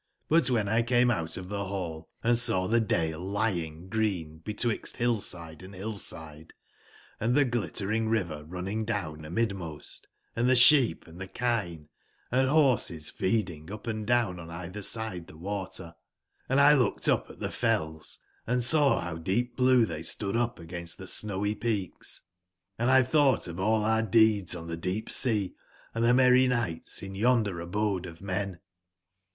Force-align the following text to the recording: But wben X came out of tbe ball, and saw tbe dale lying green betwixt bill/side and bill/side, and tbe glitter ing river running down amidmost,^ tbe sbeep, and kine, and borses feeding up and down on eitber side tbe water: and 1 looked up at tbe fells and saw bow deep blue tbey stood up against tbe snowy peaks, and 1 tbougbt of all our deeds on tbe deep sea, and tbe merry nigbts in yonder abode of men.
But 0.29 0.45
wben 0.45 0.67
X 0.67 0.89
came 0.89 1.11
out 1.11 1.37
of 1.37 1.45
tbe 1.45 1.49
ball, 1.69 2.09
and 2.23 2.35
saw 2.35 2.67
tbe 2.67 2.87
dale 2.87 3.19
lying 3.19 3.87
green 3.87 4.39
betwixt 4.39 4.97
bill/side 4.97 5.61
and 5.61 5.73
bill/side, 5.73 6.53
and 7.19 7.35
tbe 7.35 7.51
glitter 7.51 7.91
ing 7.91 8.09
river 8.09 8.43
running 8.45 8.83
down 8.83 9.19
amidmost,^ 9.19 10.07
tbe 10.35 10.55
sbeep, 10.57 11.05
and 11.07 11.19
kine, 11.35 11.89
and 12.31 12.47
borses 12.47 13.11
feeding 13.11 13.71
up 13.71 13.85
and 13.85 14.07
down 14.07 14.39
on 14.39 14.47
eitber 14.47 14.83
side 14.83 15.27
tbe 15.27 15.37
water: 15.39 15.93
and 16.49 16.57
1 16.59 16.79
looked 16.79 17.07
up 17.07 17.29
at 17.29 17.37
tbe 17.37 17.53
fells 17.53 18.19
and 18.47 18.63
saw 18.63 18.99
bow 18.99 19.19
deep 19.19 19.55
blue 19.55 19.85
tbey 19.85 20.03
stood 20.03 20.35
up 20.35 20.57
against 20.57 20.97
tbe 20.97 21.07
snowy 21.09 21.53
peaks, 21.53 22.23
and 22.79 22.89
1 22.89 23.03
tbougbt 23.03 23.47
of 23.47 23.59
all 23.59 23.83
our 23.85 24.01
deeds 24.01 24.55
on 24.55 24.67
tbe 24.67 24.81
deep 24.81 25.11
sea, 25.11 25.53
and 25.93 26.03
tbe 26.03 26.15
merry 26.15 26.47
nigbts 26.47 27.03
in 27.03 27.13
yonder 27.13 27.59
abode 27.61 28.07
of 28.07 28.19
men. 28.19 28.59